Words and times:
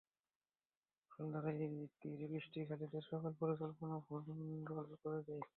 মুষলধারায় 1.01 1.59
তীর-বৃষ্টি 1.99 2.59
খালিদের 2.67 3.03
সকল 3.09 3.31
পরিকল্পনা 3.41 3.95
ভণ্ডুল 4.07 4.39
করে 5.01 5.19
দেয়। 5.27 5.43